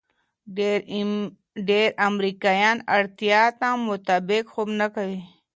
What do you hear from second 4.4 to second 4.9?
خوب نه